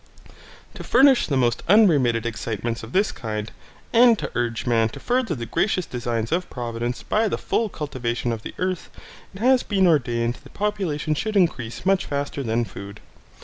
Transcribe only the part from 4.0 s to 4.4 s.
to